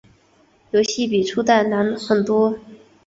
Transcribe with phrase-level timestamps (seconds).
[0.71, 2.57] 游戏比初代难很多。